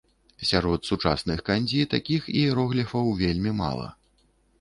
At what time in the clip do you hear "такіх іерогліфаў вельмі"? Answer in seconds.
1.93-3.51